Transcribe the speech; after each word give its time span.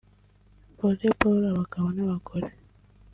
VolleyBall 0.77 1.39
(abagabo 1.53 1.87
n’abagore) 1.97 2.47